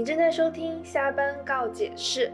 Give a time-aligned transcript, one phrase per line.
[0.00, 2.32] 你正在收听下班告解室。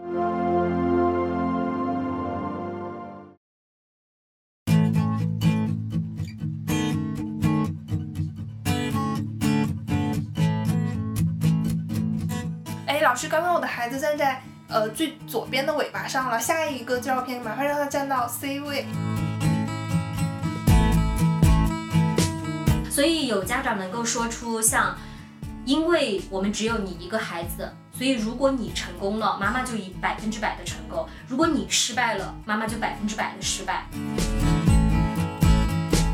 [12.86, 18.86] 哎，老师，刚刚我的孩子站在呃最左边的尾巴上了，下一个照片麻烦让他站到 C 位。
[22.88, 24.96] 所以有家长能够说出像，
[25.66, 33.84] 因为我们只有你一个孩子，所以如果你成功了，妈妈就以百分之百的成功；如果你失败了，妈妈就百分之百的失败。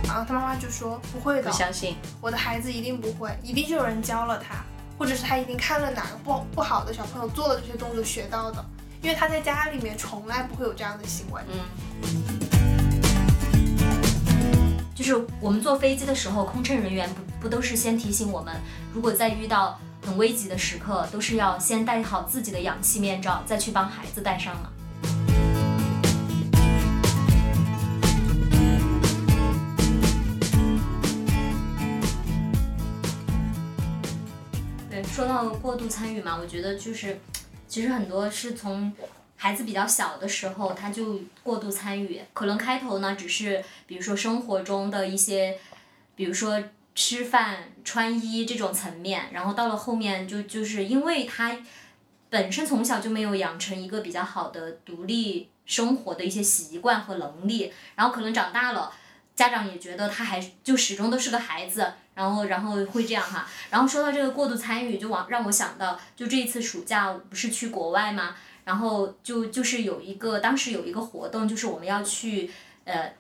[0.05, 1.97] 然后他妈妈就说不会的不，相信。
[2.19, 4.65] 我的孩子一定不会，一定是有人教了他，
[4.97, 8.65] 或者是他一定看了哪个不不好的小朋友做了这些动作学到的，
[9.03, 11.43] 因为他在家里面从来不会有这样的行为。
[11.53, 12.62] 嗯。
[14.95, 18.55] 就是我们坐飞机的时候，空乘人员不不都是先提醒我们，
[18.93, 24.69] 如果在遇到很危急的时刻，都是要先戴好自己的氧气面罩，再去帮孩子戴上吗？
[34.91, 37.19] 对，说到过度参与嘛，我觉得就是，
[37.67, 38.93] 其实很多是从
[39.43, 45.59] 孩子比较小的时候，他就过度参与，可能开头呢只是比如说生活中的一些，
[46.15, 46.63] 比如说
[46.95, 51.57] 吃饭、穿衣这种层面，然后到了后面就就是因为他
[52.31, 58.93] 本身从小就没有养成一个比较好的独立生活的一些习惯和能力，然后可能长大了。
[59.35, 63.49] 家长也觉得他还就始终都是个孩子，然后然后会这样哈。
[63.71, 68.37] 然后说到这个过度参与，就往让我想到，就这一次暑假不是去国外吗？
[68.65, 72.51] 然后就就是有一个当时有一个活动，就是我们要去
[72.85, 73.13] 呃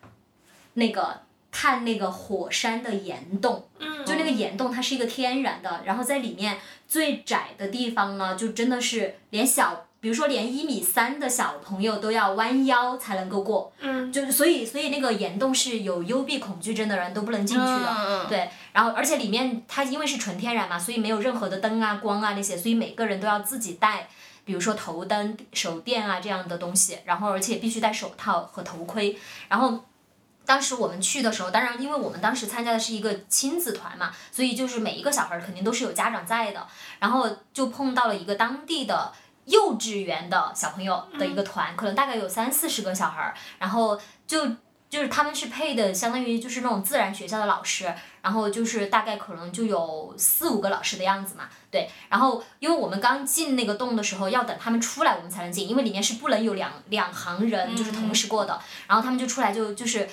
[0.75, 9.87] 那个探那个火山的岩洞，嗯就那个岩洞它是一个天然的，然后在里面最窄的地方呢，就真的是连小。
[10.02, 24.08] 比如说，连一米三的小朋友都要弯腰才能够过，嗯，就是所以所以那个岩洞是有幽闭恐惧症的人都不能进去的，嗯嗯对，然后而且里面它因为是纯天然嘛，所以没有任何的灯啊、光啊那些，所以每个人都要自己带，
[24.45, 29.19] 比如说头灯、手电啊这样的东西，然后而且必须戴手套和头盔。
[29.48, 29.85] 然后
[30.45, 36.67] 当时我们去的时候，当然因为我们当时参加的是一个亲子团嘛，所以就是每一个小孩儿肯定都是有家长在的，
[36.98, 39.13] 然后就碰到了一个当地的。
[39.45, 44.47] 幼稚园的小朋友的一个团，可能大概有三四十个小孩儿，然后就
[44.92, 51.91] 就是他们是配的，相当于就是那种自然学校的老师，然后就是大概可能就有四五个老师的样子嘛，对。
[52.11, 58.61] 然后因为我们刚进那个洞的时候，要等他们出来我们才能进，因为里面是不能有两两行人就是同时过的。
[58.86, 60.07] 然后他们就出来就就是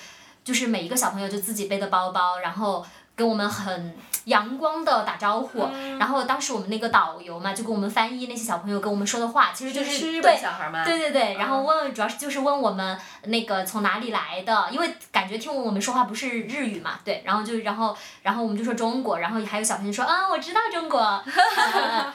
[0.45, 2.85] 就是每一个小朋友就自己背的包包，然后
[3.17, 3.97] 跟我们很
[4.29, 5.67] 阳光的打招呼。
[5.99, 10.85] 然后当时我们那个导游嘛，就跟我们翻译那些小朋友跟我们说的话，其实就是是对小孩吗？
[10.85, 20.99] 对对对，然后问主要是就是问我们那个从哪里来的，因为感觉听我们说话不是日语嘛，对，然后就然后然后我们就说中国，然后还有小朋友说啊我知道中国，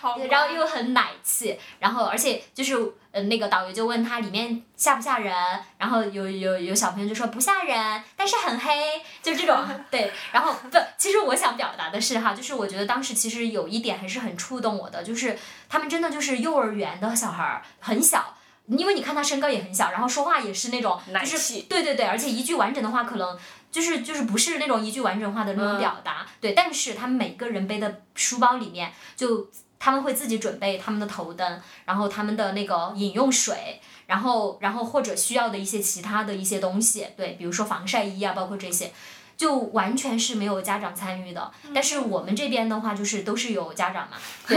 [0.00, 2.74] 好 然后又很奶气，然后而且就是
[3.14, 5.32] 呃那个导游就问他里面吓不吓人，
[5.78, 15.38] 然后有有有小朋友就说不吓人，但是很黑，就这种 对，然后不，其实我想表达的是哈，就是我觉得当时其实有一点还是很触动我的，就是
[15.68, 18.34] 他们真的就是幼儿园的小孩儿，很小。
[18.66, 20.98] 因为你看他身高也很小，然后说话也是那种，
[21.30, 23.38] 就是对对对，而且一句完整的话可能
[23.70, 29.50] 就是就是不是那种一句完整话的那种表达，对，但是他们每个人背的书包里面就
[29.84, 38.90] 他们会自己准备他们的头灯，然后他们的那个饮用水，然后然后或者需要的一些其他的一些东西，对，比如说防晒衣啊，包括这些。
[39.36, 44.56] 就完全是没有家长参与的，但是我们这边的话，就是都是有家长嘛， 对，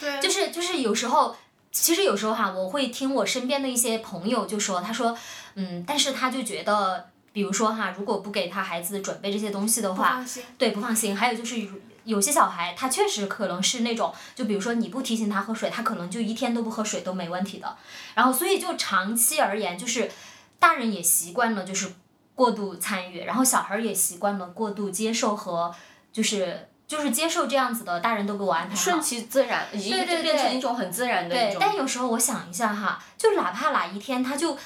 [0.00, 1.36] 对，就是就是有时候，
[1.70, 5.14] 其实有时候哈，我会听我身边的一些朋友就说，他说，
[5.56, 10.24] 嗯，但是他就觉得，比如说哈，如果不给他孩子准备这些东西的话。
[10.56, 11.14] 对，不放心。
[11.14, 11.68] 还有就是
[12.04, 17.76] 有有些小孩，他确实可能是那种，就比如说你不提醒他喝水，他可能就一天都不喝水都没问题的。
[18.14, 20.10] 然后所以就长期而言，就是
[20.58, 21.92] 大人也习惯了就是
[22.34, 25.74] 过度参与，然后小孩儿也习惯了过度接受和
[26.12, 28.80] 就是就是接受这样子的，大人都给我安排好。
[28.80, 31.58] 顺其自然，已经对对变成对一种很自然的一对，种。
[31.60, 34.56] 但有时候我想一下哈，就哪怕哪一天他就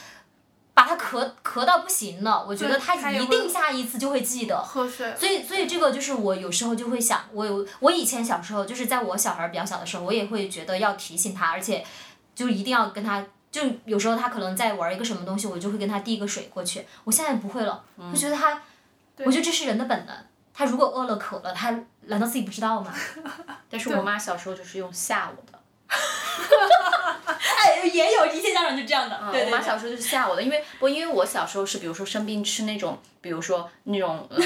[0.78, 4.56] 把他咳咳到不行了，我觉得他一定下一次就会记得。
[4.62, 11.84] 喝水，所以，所以这个就是我有时候就会想，我有我以前小时候，就是在我小孩儿比较小的时候，我也会觉得要提醒他，而且
[12.32, 16.86] 就一定要跟他，就有时候他可能在玩一个什么东西，我就会跟他递一个水过去。
[17.02, 18.62] 我现在不会了，我觉得他，
[19.16, 20.14] 对我觉得这是人的本能。
[20.54, 22.94] 他如果饿了渴了，他难道自己不知道吗？
[23.68, 25.57] 但是我妈小时候就是用吓我的，
[25.88, 27.16] 哈，
[27.56, 29.18] 哎，也有一些家长就这样的。
[29.20, 34.40] 我妈小时候就是吓我的，因为不因为我小时候是比如说生病吃那种，比如说那种，呃，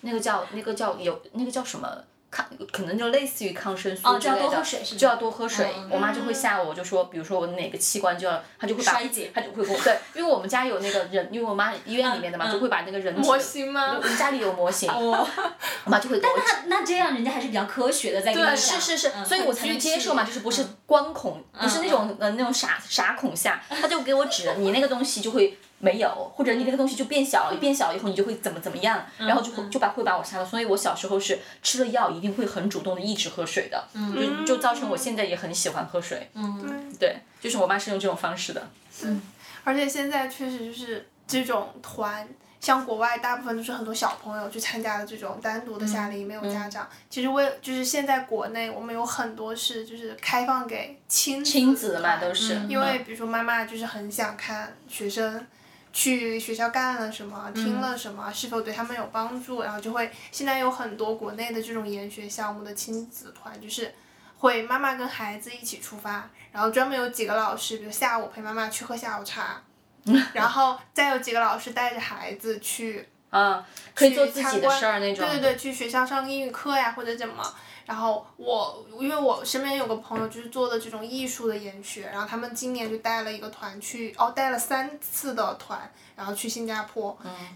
[0.00, 1.88] 那个叫那个叫有那个叫什么。
[2.34, 5.70] 抗可能就类似于抗生素哦就要之类的，多喝水是吗就要多喝水。
[5.76, 13.96] 嗯我妈就会吓我，就说，比如说我哪个器官就要，她就会把衰竭她就会给我对，因为我们家有那个人，因为我妈医院里面的嘛，嗯就会把那个人体模型吗？
[13.96, 15.24] 我们家里有模型，哦，
[15.84, 18.56] 我妈就会给我那那这样人家还是比较科学的，在跟你对。
[18.56, 20.76] 是是是，嗯所以我才能接受嘛，就是不是嗯。
[20.86, 38.66] 光恐，不是那种呃那种傻傻恐吓，她就给我指你那个东西就会没有，或者你那个东西就变小了，变小了以后你就会怎么怎么样，然后就会就把会把我杀了，所以我小时候是吃了药一定会很主动的一直喝水的，就就造成我现在也很喜欢喝水，嗯，对，就是我妈是用这种方式的，
[39.02, 39.20] 嗯。
[39.66, 42.28] 而且现在确实就是这种团，
[42.60, 46.86] 像国外大部分都是很多小朋友去参加的这种单独的夏令营，没有家长。
[47.08, 55.46] 其实为就是现在国内我们有很多是就是开放给亲亲子嘛团都是，因为比如说妈妈就是很想看学生
[55.94, 63.94] 去学校干了什么，听了什么，是否对他们有帮助，然后就会现在有很多国内的这种研学项目的亲子团，就是
[64.38, 69.62] 会妈妈跟孩子一起出发，然后专门有几个老师，比如下午陪妈妈去喝下午茶，
[70.34, 77.42] 然后再有几个老师带着孩子去啊，可以做自己的事儿那种，对对对，去学校上英语课呀，或者怎么。
[77.84, 87.14] 然后我因为我身边有个朋友就是做的这种艺术的研学，然后他们今年就带了一个团去，哦，带了三次的团，然后去新加坡，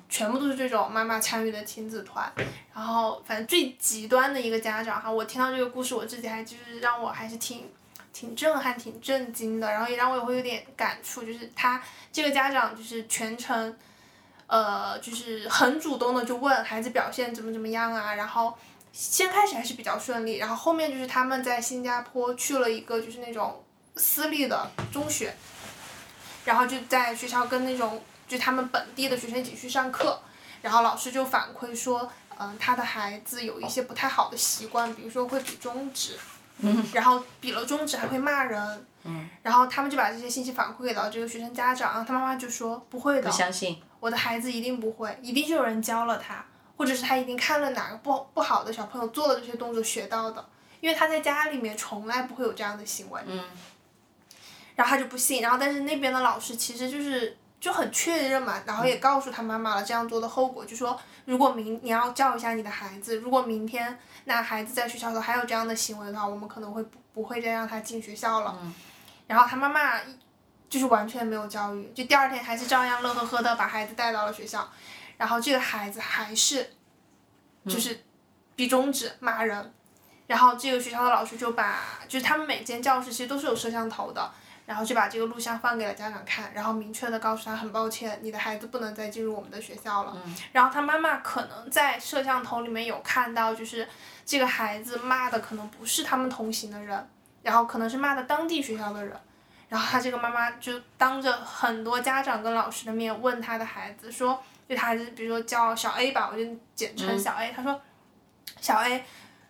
[0.09, 2.31] 全部都是这种妈妈参与的亲子团。
[2.75, 7.71] 然后反正最极端的一个家长哈，我听到这个故事，我自己还就是让我还是挺
[8.13, 11.81] 挺震撼、挺震惊的，然后也让我也会有点感触，就是他
[12.13, 13.75] 这个家长就是全程。
[14.49, 18.53] 呃，就是很主动的就问孩子表现怎么怎么样啊，然后
[18.93, 23.63] 先开始还是比较顺利，然后后面就是他们在新加坡去了一个就是那种
[23.97, 25.37] 私立的中学，
[26.45, 30.21] 然后就在学校跟那种就他们本地的学生一起去上课，
[30.63, 36.17] 然后老师就反馈说，嗯、他的孩子有一些不太好的习惯，比如说会比中指，
[36.95, 38.87] 然后比了中指还会骂人，
[39.43, 46.45] 然后他们就把这些信息反馈给到这个学生家长，然后他妈妈就说不会的不，相信，我的孩子一定不会，一定是有人教了他，
[46.77, 50.45] 或者是他一定看了哪个不不好的小朋友做了这些动作学到的，
[50.81, 53.21] 因为他在家里面从来不会有这样的行为。
[53.27, 53.45] 嗯。
[54.77, 68.57] 然后他就不信，然后但是那边的老师其实就是就很确认嘛，然后也告诉他妈妈了这样做的后果，就说如果明你要教一下你的孩子，如果明天那孩子在学校的时候还有这样的行为的话，我们可能会不不会再让他进学校了。
[69.29, 70.01] 然后他妈妈
[70.69, 74.69] 就是完全没有教育，就第二天还是照样乐呵呵的把孩子带到了学校，
[75.17, 76.75] 然后这个孩子还是
[77.67, 78.03] 就是
[78.57, 79.73] 比中指骂人，
[80.27, 84.29] 然后这个学校的老师就把就是他们每间教室其实都是有摄像头的。
[84.69, 90.15] 然后就把这个录像放给了家长看，然后明确的告诉他很抱歉，你的孩子不能再进入我们的学校了。
[90.53, 93.89] 然后他妈妈可能在摄像头里面有看到，就是
[94.27, 97.09] 这个孩子骂的可能不是他们同行的人，
[97.49, 99.19] 然后可能是骂的当地学校的人。
[99.71, 107.81] 然后他这个妈妈就当着很多家长跟老师的面问他的孩子说，就他孩子比如说叫小 A 吧，我就简称小 A，、他说，
[108.61, 109.03] 小 A，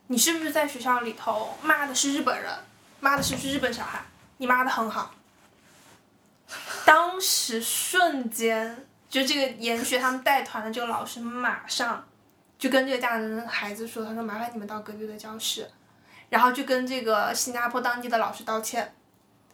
[0.06, 2.52] 你是不是在学校里头骂的是日本人，
[3.00, 4.00] 骂的是不是日本小孩？
[4.36, 5.12] 你骂的很好。
[6.84, 12.04] 当时瞬间，就这个研学他们带团的这个老师马上
[12.58, 15.68] 就跟这个家长的孩子说，他说麻烦你们到隔壁的教室，
[16.30, 18.94] 然后就跟这个新加坡当地的老师道歉。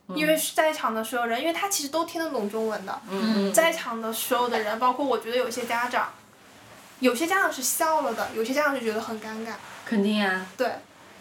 [0.08, 6.12] 因为在场的所有人，因为他其实都听得懂中文的，嗯在场的所有的人，包括我觉得有些家长，
[7.00, 9.52] 有些家长是笑了的，有些家长就觉得很尴尬。
[9.86, 10.70] 肯定啊，对，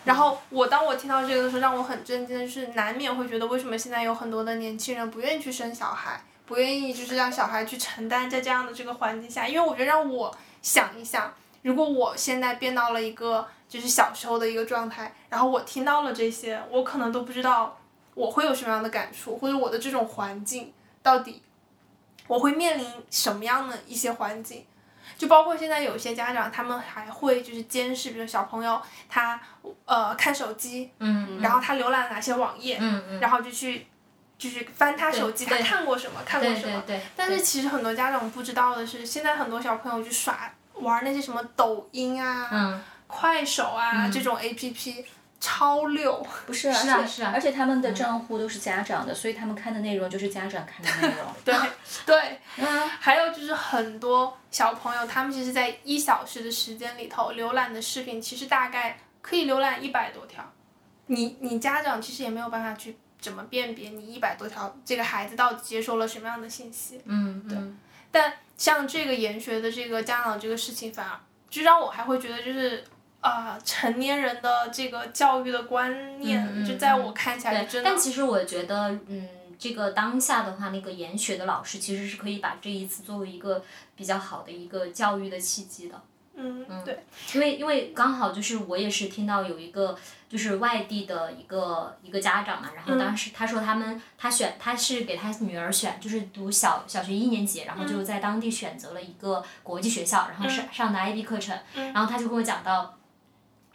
[0.04, 17.76] 然后我当我听到这个的时候，让我很震惊的是，难免会觉得为什么现在有很多的年轻人不愿意去生小孩，不愿意就是让小孩去承担在这样的这个环境下，因为我觉得让我想一想，如果我现在变到了一个就是小时候的一个状态，然后我听到了这些，我可能都不知道
[18.14, 21.42] 我会有什么样的感触，或者我的这种环境到底
[22.28, 24.64] 我会面临什么样的一些环境。
[25.18, 29.42] 就包括现在有些家长，他们还会就是监视，比如小朋友他
[29.86, 33.88] 呃看手机，嗯然后他浏览哪些网页，嗯嗯，然后就去
[34.38, 36.80] 就是翻他手机，他看过什么，看过什么。
[36.86, 42.84] 对对，但是其实很多家长不知道的是，现在很多小朋友去耍玩那些什么抖音啊、嗯，
[43.16, 45.06] 快手啊、这种 A P P，
[45.40, 46.26] 超溜。
[46.48, 51.28] 不是，是啊是啊而且他们的账户都是家长的，所以他们看的内容就是家长看的内容。
[51.46, 51.56] 对
[52.08, 60.44] 对，嗯，还有就是很多小朋友，他们其实，在一小时的时间里头浏览的视频，其实大概可以浏览一百多条。
[61.06, 67.00] 你你家长其实也没有办法去怎么辨别你一百多条这个孩子到底接收了什么样的信息。
[67.06, 67.78] 嗯嗯
[68.12, 72.84] 但像这个研学的这个家长这个事情，反而就让我还会觉得就是。
[73.24, 83.64] 啊、成年人的这个教育的观念，嗯嗯就在我看起来，真的但其实我觉得，嗯，这个当下的话，那个研学的老师其实是可以把这一次作为一个
[83.96, 86.02] 比较好的一个教育的契机的。
[86.36, 102.96] 嗯，对，因为因为刚好就是我也是听到有一个就是外地的一个一个家长嘛，然后当时他说他们他选他是给他女儿选就是读小小学一年级，然后就在当地选择了一个国际学校，然后上上的 IB 课程，然后他就跟我讲到。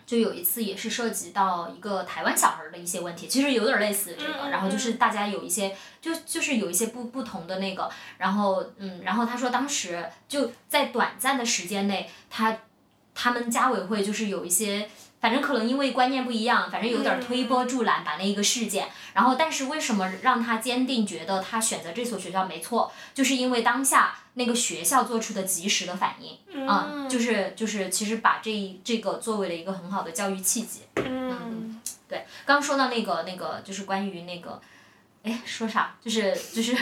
[0.08, 12.56] 就有一次也是涉及到一个台湾小孩儿的一些问题，其实有点儿类似这个，嗯然后就是大家有一些就就是有一些不不同的那个，然后嗯，然后他说当时就在短暂的时间内，他
[13.14, 14.88] 他们家委会就是有一些，
[15.20, 30.82] 反正可能因为观念不一样，反正有点儿推波助澜把那一个事件，然后但是为什么让他坚定觉得他选择这所学校没错，就是因为当下那个学校做出的及时的反应，啊、就是就是其实把这一这个作为了一个很好的教育契机。
[30.94, 34.60] 嗯，对，刚刚说到那个那个就是关于那个，
[35.24, 35.96] 哎，说啥？
[36.00, 36.76] 就是就是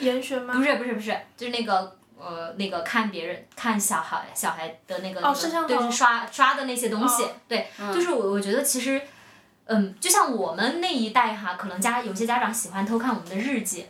[0.00, 0.52] 研学吗？
[0.54, 9.00] 不是不是不是，就是那个呃那个看别人看小孩小孩的那个、那个摄像头对是刷刷的那些东西，哦对，就是我我觉得其实。
[9.64, 13.86] 嗯，就像我们那一代哈，可能家有些家长喜欢偷看我们的日记，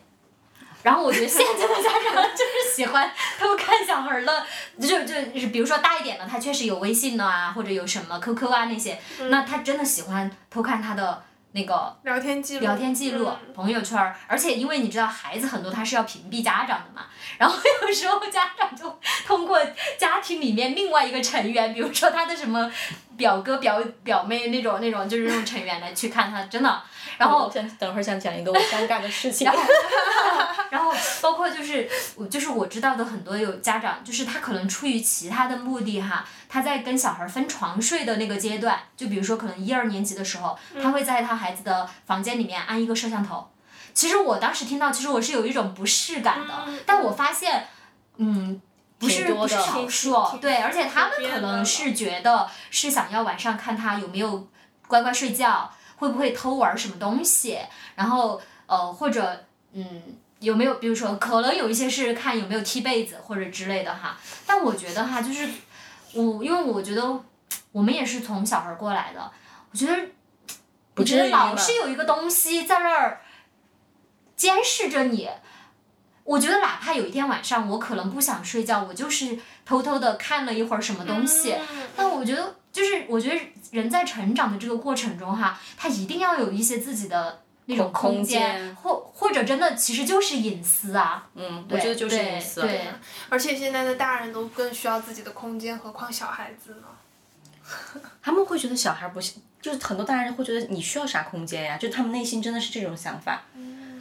[0.83, 4.47] 然后我觉得现在的家长就是喜欢偷看小孩儿的，
[4.81, 11.23] 就就是比如说大一点的，他确实有微信的啊，或者有什么 QQ 啊那些，嗯那他真的喜欢偷看他的
[11.53, 17.07] 那个聊天记录，聊天记录、嗯朋友圈儿，而且因为你知道孩子很多他是要屏蔽家长的嘛，
[17.39, 19.61] 然后有时候家长就通过
[19.99, 22.73] 家庭里面另外一个成员，比如说他的什么
[23.17, 26.83] 表哥表表妹那种那种就是那种成员来去看他，真的，
[27.19, 29.47] 然后先等会儿想讲一个我尴尬的事情。
[29.47, 29.63] 然后，
[30.71, 43.51] 然后包括就是我就是我知道的很多有家长，就是他可能出于其他的目的哈，他在跟小孩分床睡的那个阶段，就比如说可能一二年级的时候，他会在他孩子的房间里面安一个摄像头。
[43.95, 46.55] 其实我当时听到，其实我是有一种不适感的，
[46.87, 47.69] 但我发现，
[48.17, 48.61] 嗯。
[48.99, 54.47] 不是不是少数，对，而且他们可能是觉得是想要晚上看他有没有
[54.87, 55.69] 乖乖睡觉，
[56.03, 57.57] 会不会偷玩什么东西，
[57.95, 60.03] 然后呃或者嗯
[60.41, 65.49] 有没有比如说可能有一些是看有没有踢被子或者之类的哈，但我觉得哈就是
[66.15, 67.23] 我因为我觉得
[67.71, 69.31] 我们也是从小孩过来的，
[69.71, 69.97] 我觉得
[70.97, 73.21] 我觉得老是有一个东西在那儿
[74.35, 75.31] 监视着你。
[76.25, 91.27] 我觉得哪怕有一天晚上我可能不想睡觉，我就是偷偷的看了一会儿什么东西，嗯但我觉得就是我觉得人在成长的这个过程中哈，他一定要有一些自己的那种空空间，或或者真的其实就是隐私啊。
[91.35, 92.61] 嗯，我对觉得就是对隐私。
[92.61, 92.87] 对，
[93.29, 98.01] 而且现在的大人都更需要自己的空间，何况小孩子呢？
[98.23, 101.77] 他们会觉得小孩不行，就是很多大人会觉得你需要啥空间呀？
[101.79, 103.43] 就他们内心真的是这种想法。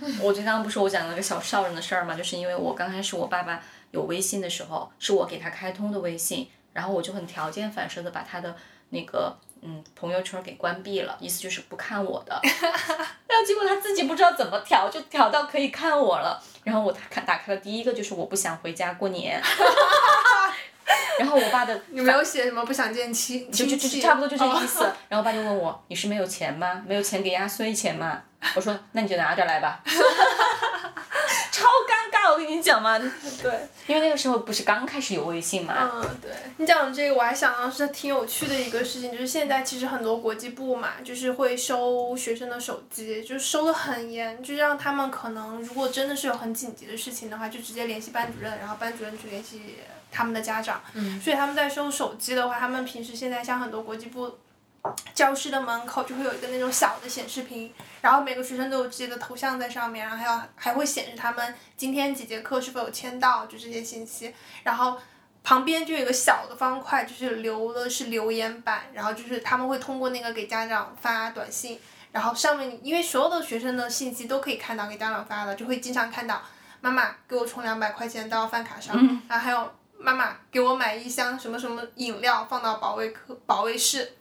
[0.22, 8.56] 我就刚刚不是我讲了个小少人的事儿嘛，就是因为我刚开始我爸爸有微信的时候，是我给他开通的微信，然后我就很条件反射的把他的
[8.90, 12.40] 那个嗯朋友圈给关闭了，意思就是不看我的。
[13.28, 16.42] 然后结果他自己不知道怎么调，就调到可以看我了。
[16.64, 19.42] 然后我看打开了第一个就是我不想回家过年。
[21.20, 24.00] 然后我爸的 你没有写什么不想见亲就就就？
[24.02, 24.94] 差不多就这个意思哦。
[25.10, 26.82] 然后我爸就问我：“你是没有钱吗？
[26.88, 28.22] 没有钱给压岁钱吗？”
[28.56, 29.82] 我说：“那你就拿着来吧。
[31.52, 33.52] ”超尴尬，我跟你讲嘛，对，
[33.86, 49.62] 因为那个时候不是刚开始有微信嘛，嗯，对你讲的这个，我还想到是挺有趣的一个事情，就是现在其实很多国际部嘛，就是会收学生的手机，就是收的很严，就让他们可能如果真的是有很紧急的事情的话，就直接联系班主任，然后班主任去联系
[50.12, 50.82] 他们的家长。
[50.94, 54.38] 嗯所以他们在收手机的话，他们平时现在像很多国际部。
[55.14, 64.34] 教室的门口就会有一个那种小的显示屏，然后每个学生都有自己的头像在上面，然后还有还会显示他们今天几节课是否有签到，就这些信息。
[64.64, 64.98] 然后
[65.44, 71.80] 旁边就有一个小的方块，就是留的是留言板，然后就是他们会通过那个给家长发短信，
[72.12, 76.42] 然后上面因为所有的学生的信息都可以看到给家长发的，就会经常看到
[76.80, 78.96] 妈妈给我充两百块钱到饭卡上，
[79.30, 84.14] 然后还有妈妈给我买一箱什么什么饮料放到保卫科保卫室。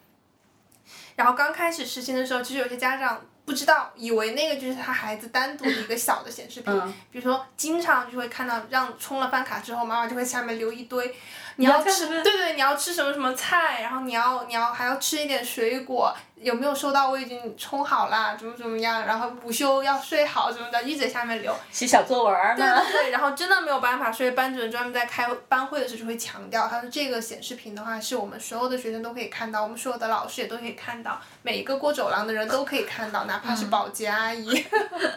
[1.15, 11.13] 然后刚开始实行的时候，其实有些家长不知道，以为那个就是他孩子单独的一个小的显示屏，嗯比如说经常就会看到让充了饭卡之后，妈妈就会下面留一堆
[11.57, 21.53] 你要吃，对对，你要吃什么什么菜，然后你要你要还要吃一点水果，有没有收到我已经冲好啦，怎么怎么样，然后午休要睡好什么的，一直在下面留。
[21.71, 22.65] 写小作文儿对。
[22.65, 34.65] 对对，然后真的没有办法，所以班主任专门在开班会的时候就会强调，他说这个显示屏的话是我们所有的学生都可以看到，我们所有的老师也都可以看到，每一个过走廊的人都可以看到，哪怕是保洁阿姨。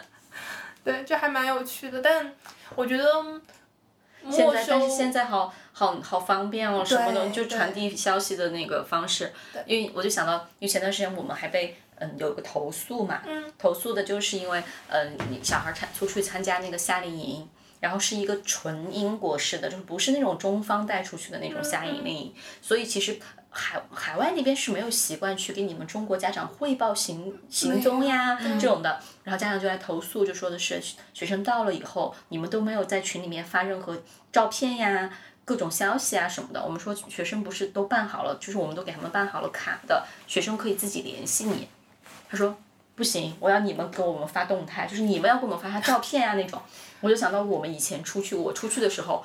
[0.83, 2.31] 对，这还蛮有趣的，但
[2.75, 3.23] 我觉得
[4.21, 9.33] 没现在，但是收现在好好好方便哦，什么的就传递消息的那个方式。
[9.65, 17.47] 因为我就想到，因为前段时间我们还被嗯有个投诉嘛，嗯投诉的就是因为嗯你小孩参出去参加那个夏令营。
[17.81, 23.19] 然后是一个纯英国式的，就是不是那种中方带出去的那种夏令营，所以其实
[23.51, 30.81] 海海外那边是没有习惯去给你们中国家长汇报行行踪呀这种的，然后家长就来投诉，就说的是
[31.13, 34.01] 学生到了以后，你们都没有在群里面发任何
[34.31, 35.11] 照片呀。
[35.45, 41.67] 各种消息啊什么的，我们说学生不是都办好了，就是我们都给他们办好了卡的，学生可以自己联系你。
[42.27, 42.57] 他说
[42.95, 46.59] 不行，我要你们给我们发动态，就是你们要给我们发下照片啊那种。
[47.01, 49.23] 我就想到我们以前出去，我出去的时候，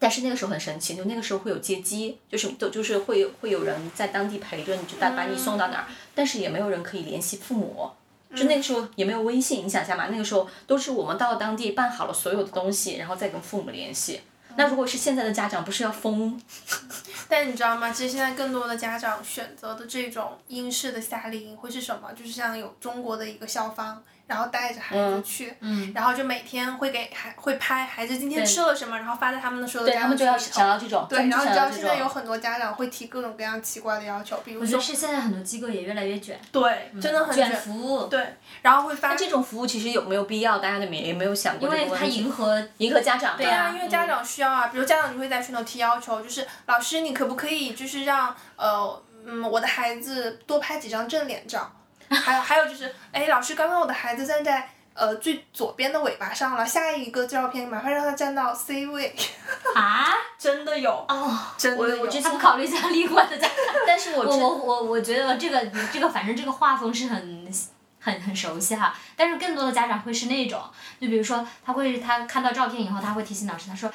[0.00, 7.88] 但是那个时候很神奇，就那个时候会有接机，就是都就是会会有人在当地陪着你，就把把你送到哪儿，但是也没有人可以联系父母。
[8.34, 14.20] 就那个时候也没有微信，你想一下嘛，那个时候都是我们到当地办好了所有的东西，然后再跟父母联系。
[14.60, 16.38] 那如果是现在的家长，不是要疯？
[17.30, 17.90] 但你知道吗？
[17.90, 22.12] 其实现在更多的家长选择的这种英式的夏令营会是什么？
[22.12, 32.10] 就是像有中国的一个校方，然后带着孩子去，嗯然后就每天会给孩会拍孩子今天吃了什么，然后发在他们的所有的对他们就要想要这种，对，然后你知道现在有。
[32.10, 40.58] 很多家长会提各种各样奇怪的要求，比如说我觉得是现在很多机构也越来越卷，对，真的很卷服务，对，然后会发这种服务其实有没有必要？
[40.58, 42.18] 大家都没也没有想过因为它这个问题。
[42.18, 51.72] 迎合迎合家长对呀，啊因为家长需要啊，比如家长就会在群头提要求，就是老师你可不可以就是让呃嗯我的孩子多拍几张正脸照，
[52.10, 59.14] 还有还有就是哎老师刚刚我的孩子站在呃最左边的尾巴上了，下一个照片麻烦让他站到 C 位，
[59.74, 63.56] 啊，真的有，哦，真的有，我我之前他们考虑一下另外的家长。
[63.86, 67.52] 但是我我我我我觉得这个这个反正这个画风是很
[68.00, 70.60] 很很熟悉哈，但是更多的家长会是那种，
[71.00, 73.90] 就比如说他会他看到照片以后，他会提醒老师，他说。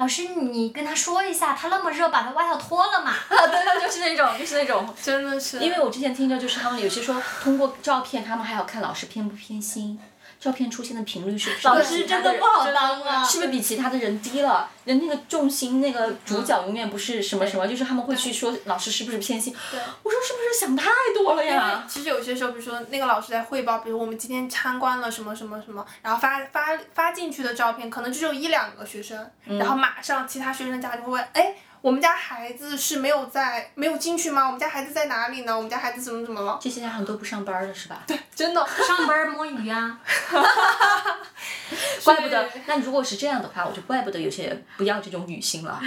[0.00, 3.10] 老师，你跟他说一下，他那么热，把他外套脱了嘛。
[3.10, 4.88] 啊，对对，就是那种，就是那种。
[5.02, 10.00] 真的是，因为我之前听着，就是他们有些说通过照片，他们还要看老师偏不偏心，
[10.40, 13.22] 照片出现的频率是不是老师真的不好当啊。
[13.22, 14.68] 是不是比其他的人低了？
[14.86, 19.54] 人那个重心那个主角永远不是什么什么，就是他们会去说老师是不是偏心。
[20.02, 21.84] 我说是不是想太多了呀？
[21.86, 34.46] 其实有些时候，比如说那个老师在汇报，比如我们今天参观了什么什么什么，然后发发发进去的照片，可能就只有一两个学生，然后马上其他学生的家长就会问，哎，我们家孩子是没有在没有进去吗？
[34.46, 35.56] 我们家孩子在哪里呢？
[35.56, 36.58] 我们家孩子怎么怎么了？
[36.60, 38.02] 这些家长都不上班了是吧？
[38.06, 39.98] 对，真的，上班摸鱼啊，
[42.04, 42.48] 怪不得。
[42.66, 45.80] 那如果是这样的话，我就怪不得有些人不要这种女性了。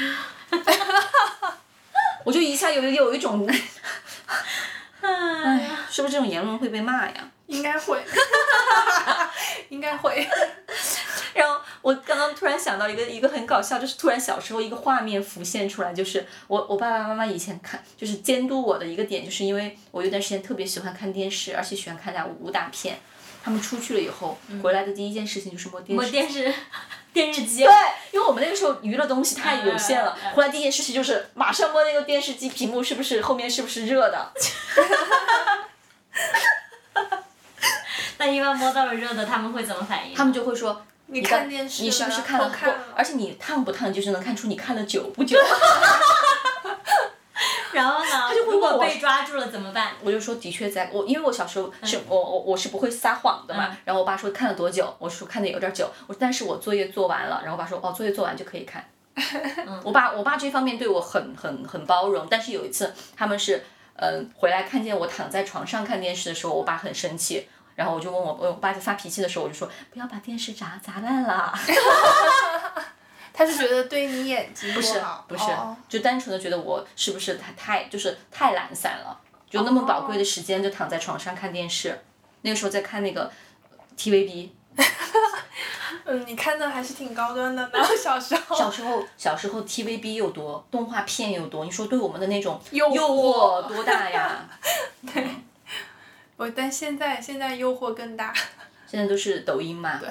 [2.25, 3.45] 我就一下有有一种，
[5.01, 7.13] 哎，是不是这种言论会被骂呀？
[7.47, 8.03] 应该会，
[9.69, 10.27] 应该会。
[11.35, 22.97] 然后我刚刚突然想到一个一个很搞笑，就是突然小时候一个画面浮现出来，就是我我爸爸妈妈以前看就是监督我的一个点，就是因为我有段时间特别喜欢看电视，而且喜欢看那武打片。
[23.43, 25.95] 他们出去了以后，回来的第一件事情就是摸电视。
[26.01, 26.53] 摸电视，
[27.11, 27.65] 电视机。
[27.65, 27.73] 对，
[28.13, 34.31] 因为我们那个时候娱乐东西太有限了回来第一件事情就是马上摸那个电视机屏幕是不是后面是不是热的。
[38.17, 40.15] 那一般摸到了热的，他们会怎么反应？
[40.15, 40.81] 他们就会说。
[41.07, 42.51] 你看看电视你是不是看了？
[42.95, 45.37] 而且你烫不烫，就是能看出你看了久不久。
[47.73, 48.33] 然后呢？
[48.33, 49.91] 就会如果问我被抓住了怎么办？
[50.01, 53.67] 我就说的确在，我因为我小时候是、我我我是不会撒谎的嘛。
[53.71, 58.87] 嗯然后我爸说看了多久，我说看的有点久，我但是我作业做完了，然后我爸说哦作业做完就可以看。
[59.83, 63.63] 我爸我爸这方面对我很很很包容，但是有一次他们是
[63.95, 67.47] 嗯回来看见我躺在床上看电视的时候，我爸很生气。
[67.75, 71.53] 然后我就问我，我我爸在发脾气的时候，我就说不要把电视砸砸烂了。
[73.35, 81.99] 他是觉得对你眼睛不是好，不是哦，就单纯的觉得我是不是太太就是太懒散了，就那么宝贵的时间就躺在床上看电视，
[82.41, 83.31] 那个时候在看那个
[83.97, 84.49] TVB。
[86.05, 88.55] 嗯，你看的还是挺高端的呢，小时候。
[88.55, 94.47] 小时候小时候 TVB 又多，动画片又多，你说对我们的那种诱惑惑多大呀？
[96.37, 98.33] 我但现在现在诱惑更大。
[98.87, 99.97] 现在都是抖音嘛。
[99.97, 100.09] 对。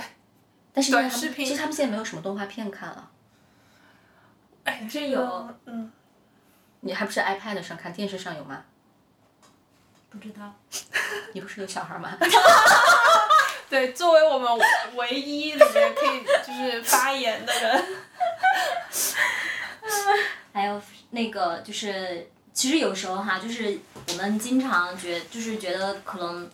[0.73, 3.11] 但是短视频其实他们现在没有什么动画片看了。
[4.65, 5.91] 哎，真有，嗯，
[6.81, 8.65] 你还不是 iPad 上看，电视上有吗？
[10.09, 10.55] 不知道。
[11.33, 12.17] 你不是有小孩吗？
[13.69, 14.51] 对，作为我们
[14.95, 17.85] 唯一里面可以就是发言的人，
[20.53, 20.81] 还有
[21.11, 26.51] 那个就是，其实有时候哈，就是我们经常觉就是觉得可能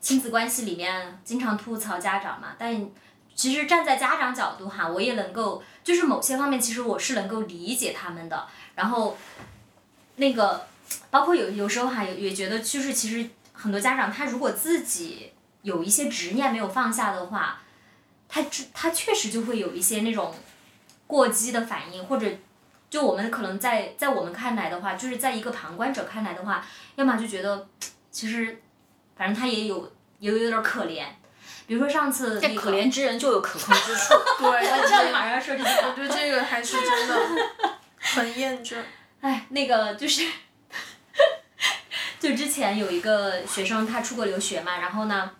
[0.00, 2.88] 亲子关系里面经常吐槽家长嘛，但
[3.34, 9.16] 其实站在家长角度哈，我也能够就是某些方面其实我是能够理解他们的，然后
[10.16, 10.66] 那个
[11.10, 17.62] 包括有有时候哈也觉得就是其实很多家长他如果自己有一些执念没有放下的话，
[18.28, 20.34] 他他确实就会有一些那种
[21.06, 22.26] 过激的反应，或者
[22.90, 26.64] 就我们可能在在我们看来的话，就是在一个旁观者看来的话，
[26.96, 27.66] 要么就觉得
[28.10, 28.62] 其实
[29.16, 31.04] 反正他也有也有点可怜，
[31.66, 34.14] 比如说上次那个这可怜之人就有可恨之处。
[34.38, 37.16] 对，我知道你马上要说这句话我觉得这个还是真的
[37.98, 38.80] 很验证。
[39.20, 40.28] 哎，那个就是，
[42.20, 45.30] 就之前有一个学生他出国留学嘛，然后呢，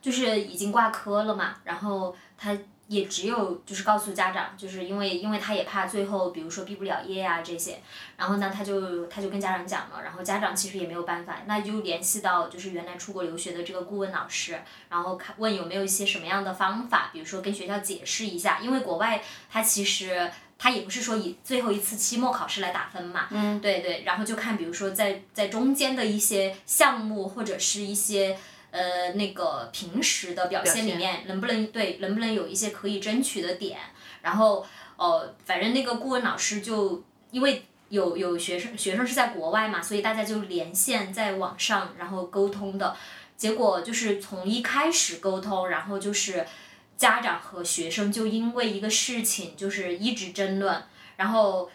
[0.00, 2.56] 就是已经挂科了嘛，然后他
[2.90, 7.78] 也只有就是告诉家长，就是因为因为他也怕最后比如说毕不了业啊这些，
[8.16, 20.28] 然后呢他就他就跟家长讲了，然后家长其实也没有办法，那就联系到就是原来出国留学的这个顾问老师，然后看问有没有一些什么样的方法，比如说跟学校解释一下，因为国外他其实。
[20.62, 28.36] 他也不是说以最后一次期末考试来打分嘛，嗯，对对，然后就看比如说在在中间的一些项目或者是一些
[28.70, 33.78] 呃那个平时的表现里面，能不能对能不能有一些可以争取的点，
[34.22, 42.96] 然后呃反正那个顾问老师就因为有有学生学生是在国外嘛，所以大家就连线在网上然后沟通的，
[43.36, 46.46] 结果就是从一开始沟通，然后就是。
[47.00, 50.84] 家长和学生就因为一个事情就是一直争论，
[51.16, 51.70] 然后，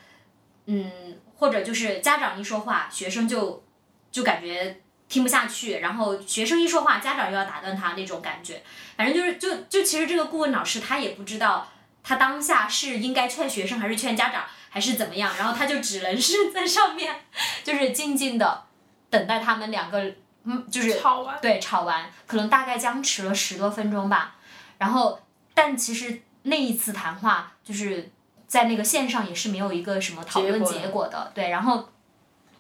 [0.68, 3.64] 嗯，或者就是家长一说话，学生就
[4.12, 8.62] 就感觉听不下去，然后学生一说话，家长又要打断他那种感觉。
[8.98, 11.68] 反正就是就就其实这个顾问老师他也不知道
[12.04, 17.16] 他当下是应该劝学生还是劝家长还是怎么样，然后他就只能是在上面
[17.64, 18.64] 就是静静的
[19.10, 20.14] 等待他们两个，
[20.44, 24.36] 嗯，就是吵完，对吵完，可能大概僵持了十多分钟吧。
[24.78, 25.20] 然后，
[25.54, 28.12] 但其实那一次谈话就是
[28.48, 31.50] 在那个线上也是没有一个什么讨论结果结果的，对。
[31.50, 31.90] 然后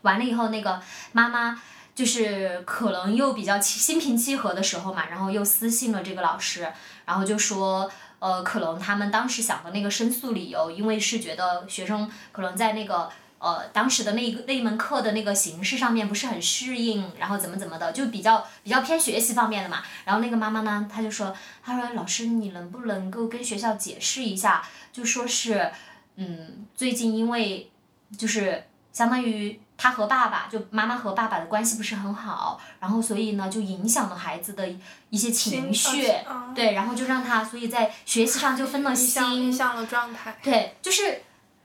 [0.01, 0.81] 完了以后，那个
[1.11, 1.61] 妈妈
[1.95, 6.71] 就是可能又比较心平气和的时候嘛，然后又私信了这个老师，
[7.05, 7.89] 然后就说。
[8.17, 19.83] 呃，可能他们当时想的那个申诉理由，因为是觉得学生可能在那个呃当时的那个那一门课的那个形式上面不是很适应，然后怎么怎么的，就比较比较偏学习方面的嘛。
[20.05, 25.69] 然后那个妈妈呢，她就说，她说老师你能不能够跟学校解释一下，就说是，
[26.15, 27.69] 嗯，最近因为
[28.17, 34.67] 就是相当于他和爸爸，就妈妈和爸爸的关系不是很好，然后所以呢就影响了孩子的
[35.09, 40.37] 一些情绪，啊对，然后就让他所以在学习上就分了影响影心， 响了状态。
[40.41, 41.21] 对，就是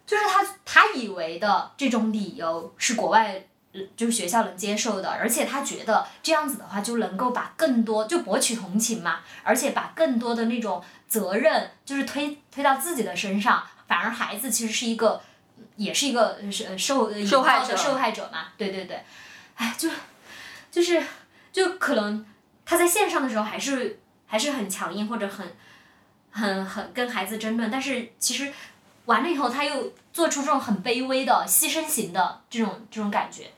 [0.06, 3.44] 就是他他以为的这种理由是国外。
[3.72, 15.22] 呃就是学校能接受的，而且他觉得这样子的话就能够把更多就博取同情嘛，而且把更多的那种责任就是推推到自己的身上，反而孩子其实是一个
[15.76, 16.38] 也是一个
[16.78, 17.76] 受呃受害者。
[17.76, 19.02] 受害者嘛，对对对，
[19.56, 19.88] 哎就
[20.70, 21.02] 就是
[21.52, 22.24] 就可能
[22.64, 25.56] 他在线上的时候还是还是很强硬或者很
[26.30, 28.52] 很很跟孩子争论，但是其实
[29.06, 33.50] 完了以后他又做出这种很卑微的牺牲型的这种这种感觉，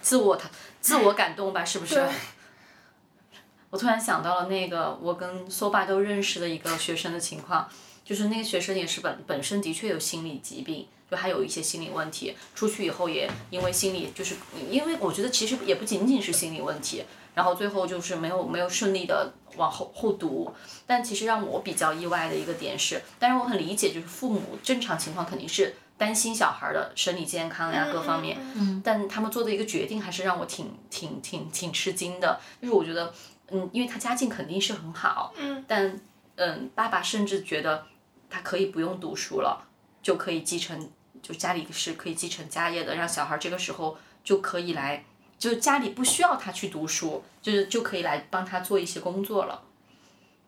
[0.00, 0.48] 自我他
[0.80, 2.02] 自我感动吧，是不是？
[3.68, 7.68] 我突然想到了那个我跟搜爸都认识的一个学生的情况，
[8.04, 14.34] 就是那个学生也是本本身的确有心理疾病，就还有一些心理问题，出去以后也因为心理就是
[14.70, 20.52] 因为我觉得其实也不仅仅是心理问题，然后最后就是没有没有顺利的往后后读，
[20.86, 28.82] 但其实让我比较意外的一个点是，但是我很理解，就是父母正常情况肯定是担心小孩的生理健康呀各方面，嗯。
[28.84, 33.12] 但他们做的一个决定还是让我挺挺挺挺吃惊的，就是我觉得，
[33.50, 35.98] 嗯，因为他家境肯定是很好，嗯，但
[36.36, 37.86] 嗯，爸爸甚至觉得
[38.28, 39.66] 他可以不用读书了，
[40.02, 40.90] 就可以继承，
[41.22, 45.04] 就家里是可以继承家业的，让小孩这个时候就可以来，
[45.38, 49.62] 就家里不需要他去读书，就是就可以来帮他做一些工作了。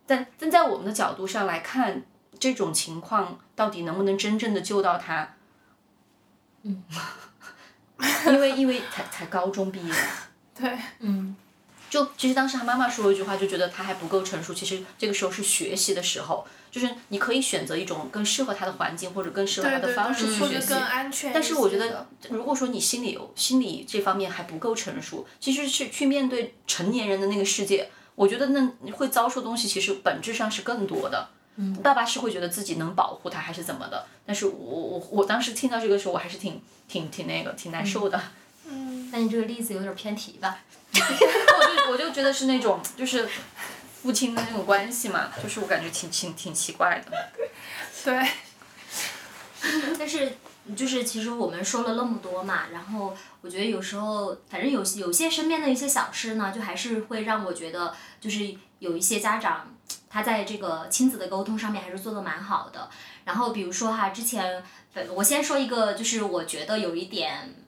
[0.07, 2.03] 但但在我们的角度上来看，
[2.39, 5.35] 这种情况到底能不能真正的救到他？
[6.63, 6.83] 嗯，
[8.27, 9.95] 因为因为才才高中毕业，
[10.59, 11.37] 对，嗯，
[11.91, 14.53] 就其实当时他妈妈说了一句话，就觉得他还不够成熟。
[14.53, 20.75] 其实这个时候是学习的时候，就是你可以选择一种更适合他的环境或者更适合他的方式去学习。
[21.33, 31.29] 但是我觉得，如果说你心里有心理这方面还不够成熟，其实是去面对成年人的那个世界，我觉得那会遭受东西其实本质上是更多的。
[31.57, 34.07] 嗯，爸爸是会觉得自己能保护他还是怎么的？
[34.25, 38.21] 但是我我我当时听到这个时候，我还是挺挺挺那个挺难受的。
[38.71, 40.59] 嗯，那你这个例子有点偏题吧？
[40.99, 43.29] 我就我就觉得是那种就是
[44.03, 47.31] 父亲的那种关系嘛，就是我感觉挺挺挺奇怪的。
[48.05, 48.29] 对。
[49.99, 50.33] 但是
[50.77, 59.75] 就是其实我们说了那么多嘛，然后我觉得有时候反正有有些身边的一些小事呢，就还是会让我觉得就是有一些家长
[60.09, 62.89] 他在这个亲子的沟通上面还是做的蛮好的。
[63.25, 64.63] 然后比如说哈，之前
[65.15, 67.65] 我先说一个，就是我觉得有一点。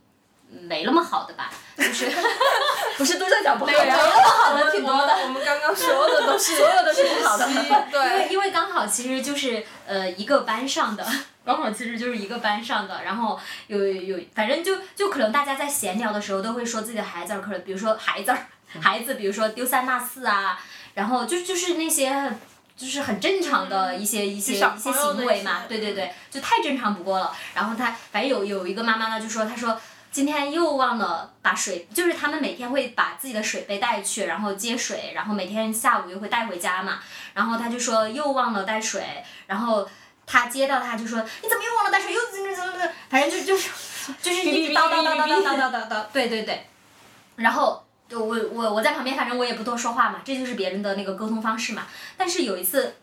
[0.51, 2.11] 没那么好的吧，就是
[2.99, 5.15] 不是都在讲不好，没有那么好的挺多的。
[5.23, 7.47] 我们刚刚说的都是所有都是不好的，
[7.91, 8.01] 对。
[8.01, 11.07] 因为因为刚好其实就是呃一个班上的，
[11.47, 18.47] 刚好其实就是一个班上的，然后有有反正就就可能大家在闲聊的时候都会说自己的孩子儿，可能比如说孩子儿
[18.81, 20.59] 孩子，比如说丢三落四啊，
[20.95, 22.33] 然后就就是那些
[22.77, 27.33] 就是很正常的一些一些一些行为嘛，对对对，就太正常不过了。
[27.55, 29.81] 然后他反正有有一个妈妈呢就说，她说。
[30.11, 36.99] 今天又忘了把水，就是他们每天会把自己的水杯带去，然后接水，然后每天下午又会带回家嘛。
[37.33, 39.89] 然后他就说又忘了带水，然后
[40.27, 43.71] 他接到他就说你怎么又忘了带水，又怎么怎么怎么，反正就就是
[44.21, 46.67] 就是一直叨叨叨叨叨叨叨叨，对对对。
[47.37, 51.87] 然后我我我在旁边，反正我也不多说话嘛，这就是别人的那个沟通方式嘛。
[52.17, 52.97] 但是有一次，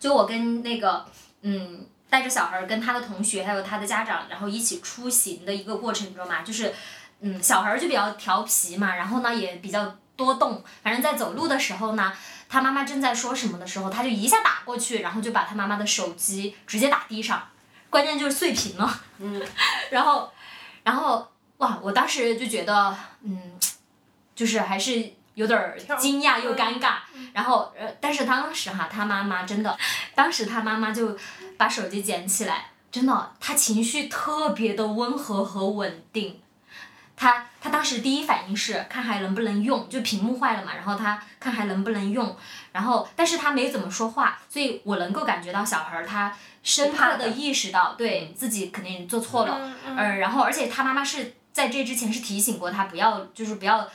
[0.00, 1.04] 就我跟那个
[1.42, 1.86] 嗯。
[2.12, 6.74] 带着小孩跟他的同学还有他的家长，然后一起出行的一个过程中嘛，就是，
[7.20, 12.12] 嗯，小孩就比较调皮嘛，然后呢也比较多动，反正在走路的时候呢，
[12.50, 17.48] 他妈妈正在说什么的时候，他就一下打过去，然后就把他妈妈的手机直接打地上，
[17.88, 19.42] 关键就是碎屏了，嗯，
[19.90, 20.30] 然后，
[20.82, 23.58] 然后哇，我当时就觉得，嗯，
[24.34, 25.58] 就是还是有点
[25.98, 26.96] 惊讶又尴尬，
[27.32, 29.78] 然后呃，但是当时哈，他妈妈真的，
[30.14, 31.16] 当时他妈妈就。
[31.62, 36.40] 把手机捡起来，真的，他情绪特别的温和和稳定。
[37.14, 42.36] 他他当时第一反应是看还能不能用，就屏幕坏了嘛，然后他看还能不能用，
[42.72, 53.88] 然后但是他没怎么说话，所以我能够感觉到小孩儿他深刻的意识到对自己肯定做错了，嗯，然后而且他妈妈是在这之前是提醒过他不要就是不要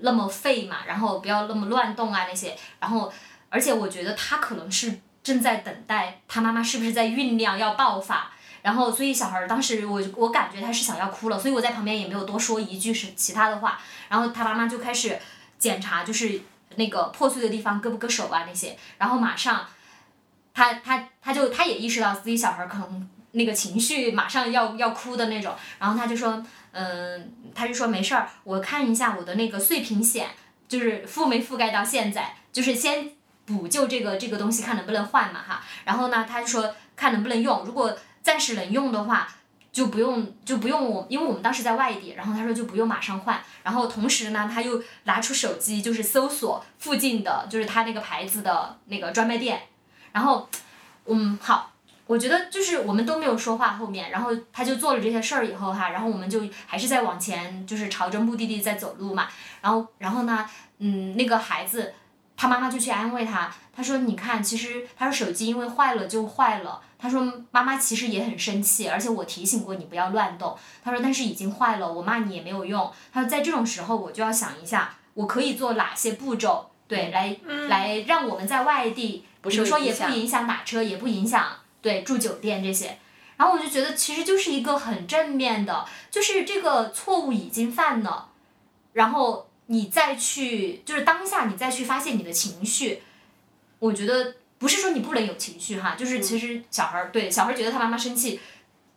[0.00, 3.10] 那么废嘛，然后不要那么乱动啊那些，然后
[3.48, 5.00] 而且我觉得他可能是。
[5.24, 15.18] 正在等待他妈妈是不是在酝酿要爆发，然后所以小孩儿当时我我感觉他是想要哭了，所以我在旁边也没有多说一句是其他的话，然后他妈妈就开始
[15.58, 16.42] 检查就是
[16.76, 19.66] 那个破碎的地方割不割手啊那些，然后马上
[20.52, 30.28] 他他他就他也意识到自己小孩儿可能那个情绪马上要要哭的那种，然后他就说嗯他就说没事儿，我看一下我的那个碎屏险
[30.68, 33.12] 就是覆没覆盖到现在，就是先。
[33.46, 35.62] 补救这个这个东西，看能不能换嘛哈。
[35.84, 39.28] 然后呢，他就说看能不能用，如果暂时能用的话，
[39.70, 42.14] 就不用就不用我，因为我们当时在外地。
[42.16, 43.38] 然后他说就不用马上换。
[43.62, 49.60] 然后同时呢，他又拿出手机，就是搜索附近的就是他那个牌子的那个专卖店。
[50.12, 50.48] 然后，
[51.06, 51.72] 嗯，好，
[52.06, 59.28] 我觉得就是我们都没有说话后面，然后他就做了这些事儿以后哈，然后我们就还是在往前，就是朝着目的地在走路嘛。
[59.60, 61.92] 然后，然后呢，嗯，那个孩子。
[62.44, 66.78] 他妈妈就去安慰他，他说：“你看，其实他说手机因为坏了就坏了。
[66.98, 70.54] 他说妈妈其实也很生气，而且我提醒过你不要乱动。
[70.82, 72.92] 他说但是已经坏了，我骂你也没有用。
[73.10, 77.34] 他说在这种时候我就要想一下，我可以做哪些步骤，对，来
[77.70, 81.46] 来让我们在外地，比如说也不影响打车，也不影响
[81.80, 82.98] 对住酒店这些。
[83.38, 88.28] 然后我就觉得其实就是一个很正面的，就是这个错误已经犯了，
[88.92, 93.02] 然后。”你再去，就是当下你再去发现你的情绪，
[93.78, 98.40] 我觉得不是说你不能有情绪哈，就是其实小孩儿对小孩儿觉得他妈妈生气，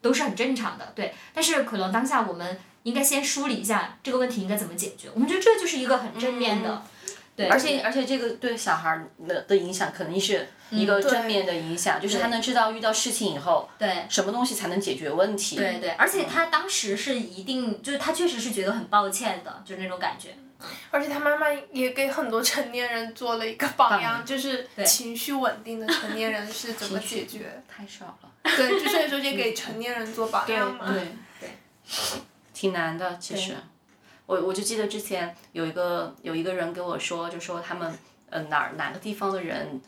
[0.01, 1.13] 都是很正常的，对。
[1.33, 6.83] 但是可能当下我们应该先梳理一下这个问题应该怎么解决，我们觉得这就是一个很正面的，
[7.35, 7.47] 对。
[7.47, 15.55] 而且而且这个对小孩儿的的影响肯定是一个正面的影响，就是他能知道遇到事情以后，对，什么东西才能解决问题。
[15.55, 20.35] 对对，而且他当时是一定就是他确实是觉得很抱歉的，就是那种感觉。
[20.91, 27.63] 而且他妈妈也给很多成年人做了一个榜样，就是情绪稳定的成年人是怎么解决。
[27.67, 28.31] 太少了。
[28.43, 30.91] 对，就所以说 就给成年人做榜样嘛。
[30.91, 31.49] 对对。
[32.53, 33.55] 挺难的，其实。
[34.25, 37.97] 我我就记得之前有一个有一个人给我说，就说他们
[38.29, 39.79] 呃哪儿哪个地方的人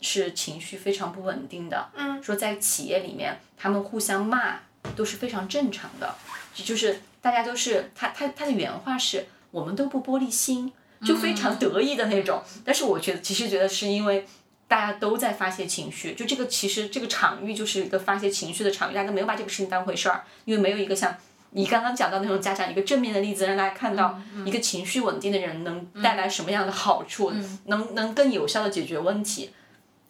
[0.00, 4.58] 是情绪非常不稳定的，嗯说在企业里面他们互相骂
[4.96, 6.12] 都是非常正常的，
[6.52, 10.72] 就就是大家都是他他他的原话是我们都不玻璃心，
[11.04, 12.42] 就非常得意的那种。
[12.64, 14.26] 但是我觉得其实觉得是因为。
[14.70, 21.16] 大家都在发泄情绪，就这个其实这个场域就是一个发泄情绪的场域，大家都没有把这个事情当回事儿，因为没有一个像
[21.52, 27.32] 你刚刚讲到那种家长一个正面的例子，让大家看到一个情绪稳定的人能带来什么样的好处，
[27.64, 29.48] 能能更有效的解决问题。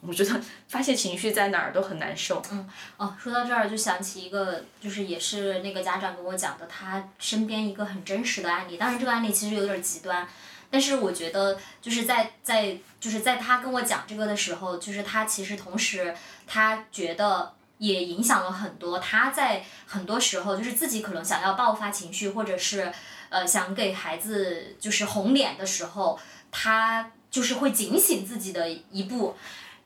[0.00, 2.40] 我觉得发泄情绪在哪儿都很难受。
[2.52, 8.76] 嗯哦，说到这儿就想起一个，就是也是那个家长跟我讲的，他身边一个很真实的案例。
[8.76, 10.28] 当然，这个案例其实有点极端，
[10.70, 16.14] 但是我觉得就是在在就是在他跟我讲这个的时候，就是他其实同时
[16.46, 19.00] 他觉得也影响了很多。
[19.00, 22.92] 他在很多时候就是自己可能想要爆发情绪，或者是
[23.30, 26.18] 呃想给孩子就是红脸的时候，
[26.52, 29.36] 他就是会警醒自己的一步。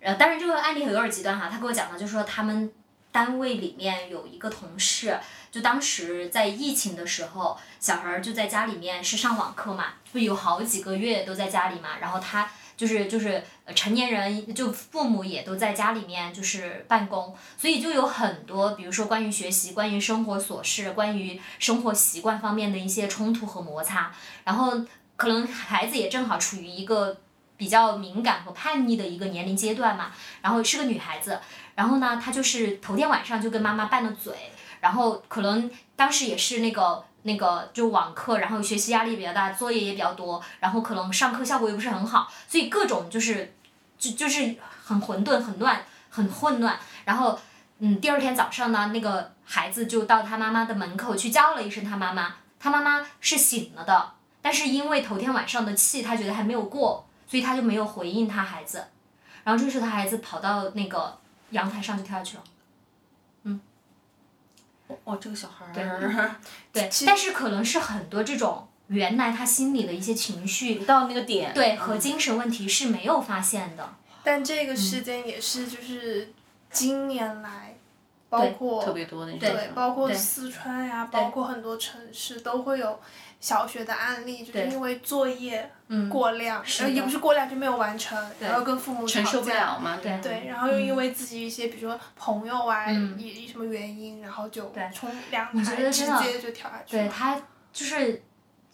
[0.03, 2.73] 呃，当然这个案例有点极端哈，他跟我讲的就是说他们
[3.13, 5.17] 单位里面有一个同事，
[5.53, 13.45] 就当时在疫情的时候，小孩儿就在家里面是上网课嘛，就有好几个月都在家里嘛，然后他就是就是
[13.77, 24.13] 成年人就父母也都在家里面就是办公，所以就有很多比如说关于学习、关于生活琐事、关于生活习惯方面的一些冲突和摩擦，
[24.43, 24.85] 然后
[25.17, 27.21] 可能孩子也正好处于一个。
[27.63, 31.39] 比较敏感和叛逆的一个年龄阶段嘛，然后是个女孩子，
[31.77, 34.35] 然后呢，她就是头天晚上就跟妈妈拌了嘴，
[34.81, 43.55] 然后可能当时也是那个那个就网课，然后学习压力比较大，作业也比较多，然后可能上课效果也不是很好，所以各种就是
[43.97, 46.77] 就就是很混沌、很乱、很混乱。
[47.05, 47.39] 然后
[47.79, 54.11] 嗯，第二天早上呢，那个孩子就到他妈妈的门口去叫了一声他妈妈，他妈妈是醒了的，
[54.43, 57.07] 但是因为头天晚上的气，他觉得还没有过。
[57.33, 58.85] 所以他就没有回应他孩子，
[59.43, 61.17] 然后这时候他孩子跑到那个
[61.49, 62.45] 阳台上就跳下去了。
[63.45, 63.59] 嗯。
[65.05, 66.37] 哦，这个小孩儿，
[66.75, 73.95] 对，但是可能是很多这种原来他心里的一些情绪，到那个点，对和精神问题是没有发现的。
[74.23, 76.35] 但这个事件也是就是
[76.71, 77.77] 今年来，
[78.29, 83.01] 包括特别多的那对，包括四川呀，包括很多城市都会有
[83.43, 97.03] 小学的案例，就是因为作业嗯，过量，然后也不是过量就没有完成，然后跟父母吵承受不架了嘛，对对，然后又因为自己一些，比如说朋友啊，嗯以以什么原因，然后就对从阳我觉台直接就跳下去了。
[97.03, 98.23] 对他就是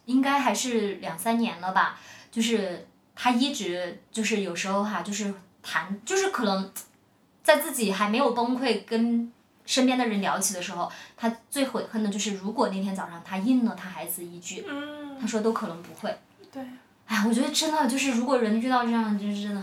[0.05, 1.99] 应该还是两三年了吧，
[2.31, 6.71] 就是他一直就是有时候哈，就是谈，就是可能
[7.43, 9.33] 在自己还没有崩溃跟
[9.69, 16.19] 身边的人聊起的时候，他最悔恨的就是如果那天早上他应了他孩子一句，嗯，他说都可能不会。
[16.51, 16.63] 对，
[17.05, 19.63] 哎，我觉得真的就是如果人遇到这样，就是真的，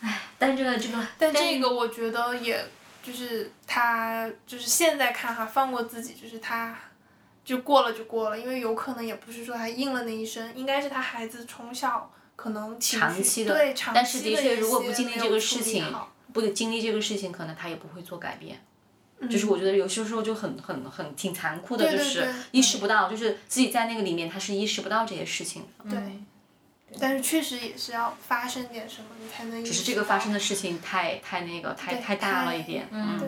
[0.00, 2.64] 哎，但这个这个，但这个我觉得也
[3.02, 6.78] 就是他就是现在看哈，放过自己，就是他
[7.44, 15.92] 就过了就过了，因为有可能也不是说他应了那一声，应该是他孩子从小可能长期的对长期的但是的确如果不经历这个事情
[16.32, 18.62] 不得经历这个事情，可能他也不会做改变。
[19.20, 25.90] 嗯就是我觉得有些时候就很很很挺残酷的，就是意识不到，就是自己在那个里面他是意识不到这些事情的。
[25.90, 26.00] 对，
[27.00, 29.64] 但是确实也是要发生点什么，你才能。
[29.64, 33.18] 只是这个发生的事情太太那个太太大了一点，嗯，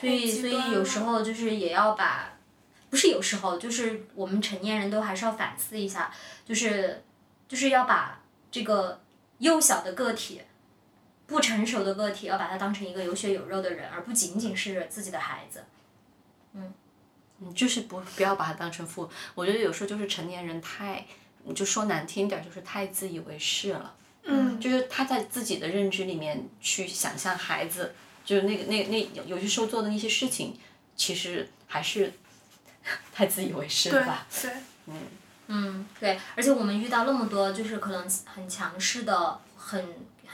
[0.00, 2.32] 所以所以有时候就是也要把，
[2.88, 6.10] 不是有时候就是我们成年人都还是要反思一下，
[6.46, 7.02] 就是
[7.46, 9.02] 就是要把这个
[9.38, 10.40] 幼小的个体。
[11.26, 15.64] 不成熟的个体要把他当成一个有血有肉的人，而不仅仅是自己的孩子。
[16.52, 16.72] 嗯，
[17.54, 19.10] 就是不不要把他当成父。
[19.34, 21.04] 我觉得有时候就是成年人太，
[21.54, 23.94] 就说难听点，就是太自以为是了。
[24.24, 30.58] 嗯，就是他在自己的认知里面去想象孩子，就是那个那那有有些时候做的那些事情，
[30.96, 32.12] 其实还是
[33.12, 34.26] 太自以为是了吧？
[34.40, 34.50] 对，
[35.48, 39.84] 嗯，对，而且我们遇到那么多就是可能很强势的、很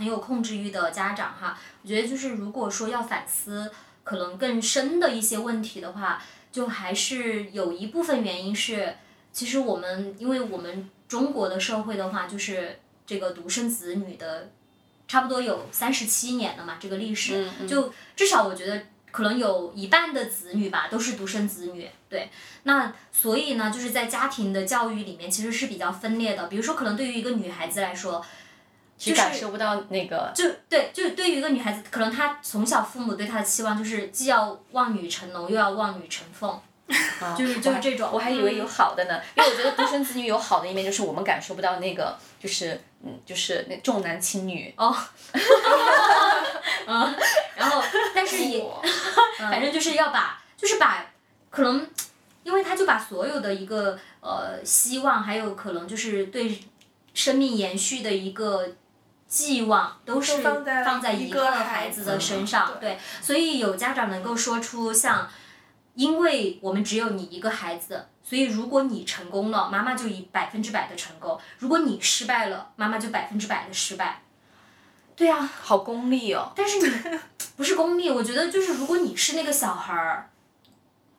[0.00, 3.70] 很有控制欲的家长哈，我觉得就是如果说要反思
[4.02, 8.96] 可能更深的一些问题的话，就还是有一部分原因是，
[9.30, 14.50] 其实我们因为我们中国的社会的话，就是这个独生子女的
[15.06, 22.30] 差不多有三十七年了嘛，这个历史，嗯嗯就至少我觉得可能有一半的子女吧都是独生子女，对，
[22.62, 28.24] 那所以呢，就是在家庭的教育里面其实是比较分裂的，比如说可能对于一个女孩子来说，
[29.00, 36.50] 其实感受不到那个，就对，就对于一个女孩子，可能她从小父母对她的期望就是既要望女成龙，又要望女成凤，
[37.20, 44.74] 啊就是就是这种我还以为有好的呢，因为我觉得独生子女有好的一面，就是我们感受不到那个，就是嗯，就是那重男轻女。
[44.76, 44.94] 哦，
[46.86, 47.14] 嗯，
[47.56, 47.82] 然后
[48.14, 48.62] 但是也，
[49.40, 51.06] 反正就是要把，就是把，
[51.48, 51.88] 可能，
[52.42, 56.60] 因为他就把所有的一个呃希望，还有可能就是对
[57.14, 58.68] 生命延续的一个
[59.30, 65.26] 寄望，都是放在一个孩子的身上，对对，所以有家长能够说出像，
[65.94, 68.08] 因为我们只有你一个孩子。
[68.22, 74.22] 所以，如果你成功了，妈妈就以百分之百的成功；如果你失败了，妈妈就百分之百的失败。
[75.16, 76.52] 对啊，好功利哦。
[76.54, 77.18] 但是你
[77.56, 80.29] 不是功利，我觉得就是如果你是那个小孩儿，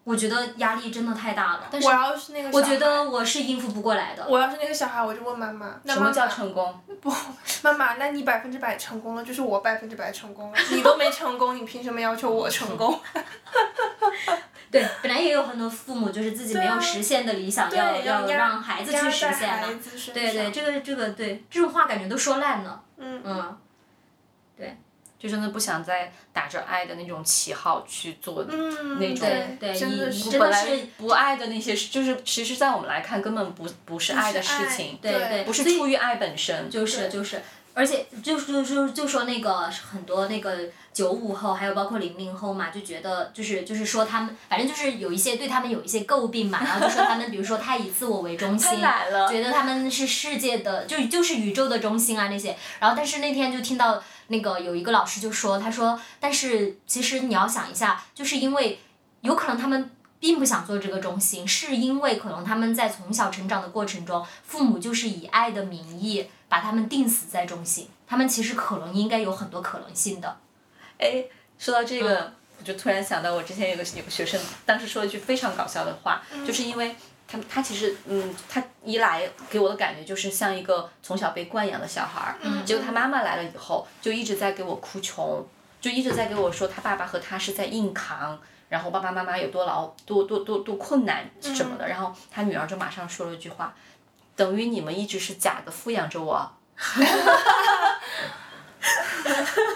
[0.03, 1.67] 我觉得压力真的太大了。
[1.71, 4.25] 但是我要是那个，我觉得我是应付不过来的。
[4.27, 6.73] 我要是那个小孩，我就问妈妈，那什么叫成功？
[7.01, 7.13] 不，
[7.61, 12.99] 妈妈，那你百分之百成功了，就是我百分之百成功了，你都没成功，你凭什么要求我成功？
[14.71, 19.67] 对，本来也有很多父母就是自己没有实现的理想，对要要让孩子去实现嘛
[20.13, 22.81] 对对，这个这个对这种话感觉都说烂了。
[22.97, 23.57] 嗯嗯，
[25.21, 36.69] 就真的不想再打着爱的那种旗号去做嗯，那种对对你你真的是本来是不爱的那些事，就是其实，在我们来看，根本不不是爱的事情，对对不是出于爱本身。
[36.71, 37.41] 就是就是，
[37.75, 40.57] 而且就是就是就说那个很多那个
[40.93, 48.79] 九五后，还有包括零零后嘛，就觉得就是就是说他们，反正就是有一些对他们有一些诟病嘛，然后就说他们比如说太以自我为中心，
[49.29, 54.01] 觉得他们是世界的就就是宇宙的中心啊那些，然后但是那天就听到
[54.31, 58.79] 那个有一个老师就说，他说但是其实你要想一下，就是因为
[59.21, 59.91] 有可能他们。
[60.21, 70.37] 并不想做这个中心，是因为可能他们在从小成长的过程中，父母就是以爱的名义把他们定死在中心，他们其实可能应该有很多可能性的。
[70.99, 71.25] 哎，
[71.57, 76.95] 说到这个，嗯我就突然想到，我之前有个有个学生，当时说了一句非常搞笑的话，就是因为
[77.31, 85.47] 他他其实嗯，他一来给我的感觉就是像一个从小被惯养的小孩儿，嗯结果他妈妈来了以后，就一直在给我哭穷，
[85.79, 88.39] 就一直在给我说他爸爸和他是在硬扛。
[88.69, 93.73] 然后爸爸妈妈有多劳多多多多困难什么的，然后他女儿就马上说了一句话，
[94.33, 96.49] 等于你们一直是假的抚养着我。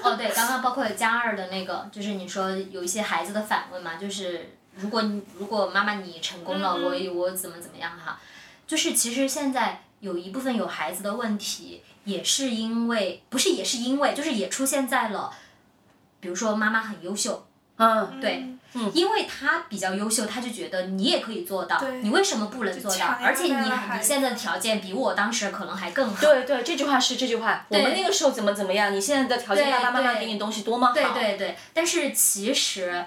[0.02, 8.20] 哦，对，刚刚包括加二的那个，就是你说有一些孩子的反问嘛，就是如果你如果妈妈你成功了，嗯我我怎么怎么样哈，
[8.68, 15.32] 就是其实现在有一部分有孩子的问题，也是因为不是也是因为，就是也出现在了，
[16.20, 17.48] 比如说妈妈很优秀，
[17.78, 23.06] 嗯，对，嗯因为她比较优秀，她就觉得你也可以做到，你为什么不能做到？
[23.22, 26.20] 而且你你现在的条件比我当时可能还更好。
[26.20, 27.66] 对对，这句话是这句话。
[27.70, 28.94] 我们那个时候怎么怎么样？
[28.94, 30.94] 你现在的条件，爸爸妈妈给你东西多么好。
[30.94, 33.06] 对对对，但是其实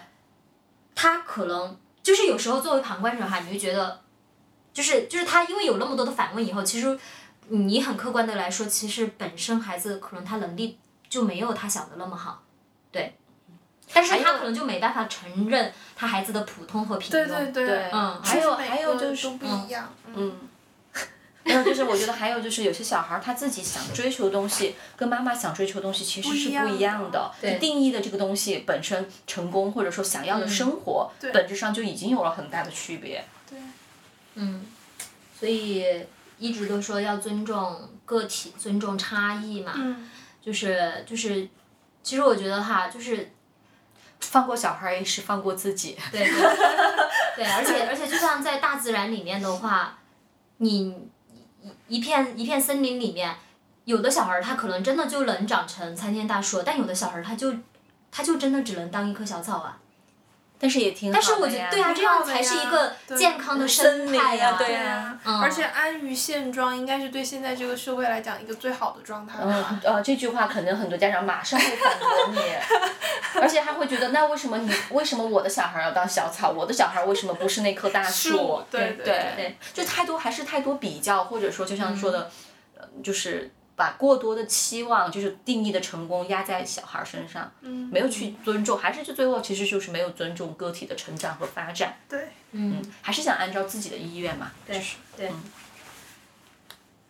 [1.01, 4.01] 他可能就是有时候作为旁观者哈，你会觉得，
[4.75, 6.99] 就是就是他因为有那么多的反问以后，其实
[7.47, 10.77] 你很客观的来说，其实本身孩子可能他能力
[11.09, 12.43] 就没有他想的那么好，
[12.91, 13.15] 对。
[13.95, 17.13] 但是他可能就没办法承认他孩子的普通和平庸。
[17.13, 20.37] 对对对，嗯还有还有就是都不一样，嗯，
[21.49, 27.33] 还有就是，我觉得还有就是，有些小孩儿他自己想追求的东西，跟妈妈想追求的东西其实是不一样的。
[27.41, 33.25] 对就定义的这个东西本身，成功或者说想要的生活，对本质上就已经有了很大的区别。
[33.49, 33.59] 对，
[34.35, 34.67] 嗯，
[35.39, 36.05] 所以
[36.39, 39.73] 一直都说要尊重个体，尊重差异嘛。
[39.75, 40.09] 嗯，
[40.45, 41.49] 就是就是，
[42.03, 43.33] 其实我觉得哈，就是
[44.21, 45.97] 放过小孩儿也是放过自己。
[46.13, 49.99] 对 对对，而且而且就像在大自然里面的话，
[50.59, 51.09] 你
[51.89, 53.35] 一片一片森林里面，
[53.85, 57.55] 有的小孩儿他可能真的就能长成参天大树，但有的小孩儿他就
[58.11, 59.79] 他就真的只能当一棵小草啊。
[60.61, 64.57] 但是也挺好但是我的呀觉得对啊，这样才是一个健康的生态呀啊。
[64.59, 69.95] 对啊对啊，嗯而且安于现状应该是对现在这个社会来讲一个最好的状态了嗯。
[69.95, 72.41] 呃，这句话可能很多家长马上会反驳你，
[73.41, 78.63] 而且他会觉得，那为什么你为什么我的小孩要当小草，我的小孩为什么不是那棵大树树？
[78.71, 82.31] 对对对对就太多还是太多比较，或者说就像说的，
[82.77, 94.51] 呃，就是把过多的期望，就是定义的成功压在小孩身上，嗯，没有去尊重，还是就最后其实就是没有尊重个体的成长和发展，对，嗯，还是想按照自己的意愿嘛。
[94.67, 94.85] 对
[95.17, 95.33] 对，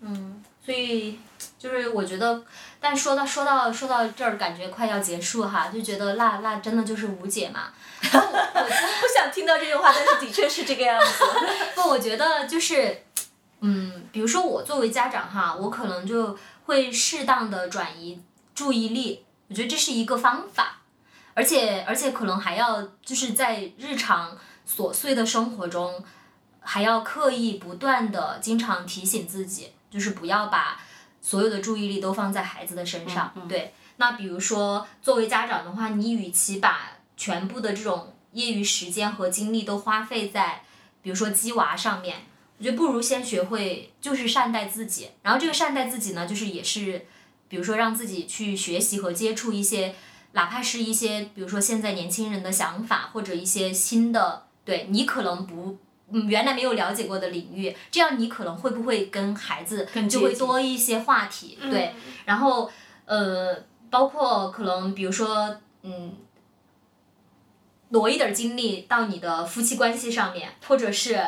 [0.00, 1.18] 嗯，所以
[1.58, 2.44] 就是我觉得，
[2.78, 7.72] 但说到说到说到这儿，感觉快要结束哈，就觉得那那真的就是无解嘛。
[8.12, 8.62] 我我
[9.00, 11.24] 不想听到这句话，但是的确是这个样子。
[11.74, 13.02] 不，我觉得就是，
[13.60, 16.38] 嗯，比如说我作为家长哈，我可能就
[16.68, 18.20] 会适当的转移
[18.54, 20.82] 注意力，我觉得这是一个方法，
[21.32, 24.36] 而且而且可能还要就是在日常
[24.68, 26.04] 琐碎的生活中，
[26.60, 30.78] 还要刻意不断的经常提醒自己，就是不要把
[31.22, 33.32] 所有的注意力都放在孩子的身上。
[33.48, 40.62] 对，那比如说作为家长的话，你与其把全部的这种业余时间和精力都花费在，
[41.00, 42.26] 比如说鸡娃上面，
[42.58, 45.10] 我觉得不如先学会就是善待自己。
[45.22, 47.06] 然后这个善待自己呢，就是也是，
[47.48, 49.94] 比如说让自己去学习和接触一些，
[50.32, 55.78] 哪怕是一些，比如说现在年轻人的想法或者一些新的，对你可能不。
[56.10, 61.92] 嗯，原来没有了解过的领域，这样你可能会不会跟孩子就会多一些话题，对，
[62.24, 62.70] 然后
[63.04, 66.14] 呃，包括可能比如说嗯。
[67.90, 71.26] 挪一点精力到你的夫妻关系上面，或者是，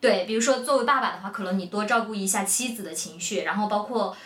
[0.00, 4.16] 对，比如说作为爸爸的话，可能你多照顾一下妻子的情绪，然后包括，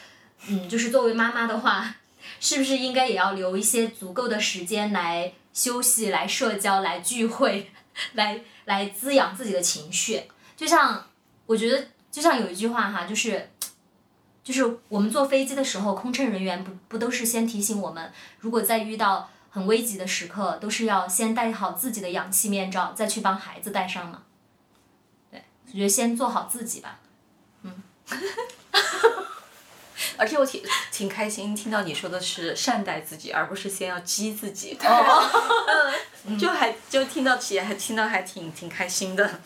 [0.49, 1.95] 嗯，就是作为妈妈的话，
[2.41, 7.71] 是不是应该也要留一些足够的时间来休息、来社交、来聚会，
[8.15, 10.25] 来来滋养自己的情绪？
[10.57, 11.07] 就像
[11.47, 13.51] 我觉得，就像有一句话哈，就是，
[14.43, 19.31] 就是我们坐飞机的时候，空乘人员不不都是先提醒我们，如果再遇到。
[19.53, 24.23] 很危急的时刻，都是要先戴好自己的氧气面罩，再去帮孩子戴上嘛。
[25.71, 26.99] 对，我觉得先做好自己吧。
[27.63, 27.73] 嗯。
[30.17, 30.63] 而且我挺
[30.93, 34.77] 挺开心，听到你说的是善待自己，而不是先要激自己。
[34.83, 35.31] 哦。
[36.27, 36.39] 嗯。
[36.39, 39.41] 就还就听到起还听到还挺挺开心的。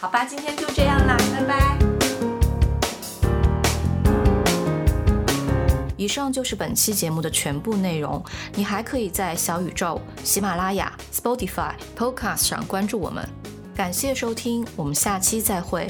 [0.00, 1.78] 好吧，今天就这样啦，拜拜。
[5.96, 8.24] 以上就是本期节目的全部内容。
[8.54, 13.28] 你还可以在小宇宙、喜马拉雅、Spotify、Podcast 上关注我们。
[13.78, 15.88] 感谢收听，我们下期再会。